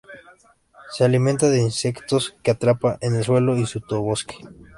[0.89, 4.35] Se alimenta de insectos que atrapa en el suelo y sotobosque.